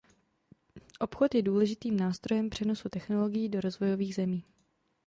[0.99, 4.43] Obchod je důležitým nástrojem přenosu technologií do rozvojových zemí.